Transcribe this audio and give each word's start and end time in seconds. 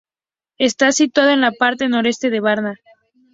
Está 0.57 0.91
situado 0.93 1.29
en 1.29 1.41
la 1.41 1.51
parte 1.51 1.87
noreste 1.87 2.31
de 2.31 2.39
Varna. 2.39 2.79